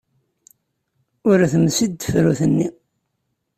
Ur 1.29 1.37
temsid 1.51 1.91
tefrut-nni. 1.95 2.67